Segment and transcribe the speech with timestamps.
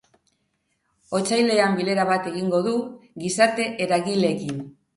[1.19, 2.73] Otsailean bilera bat egingo du
[3.27, 4.69] gizarte eragileekin.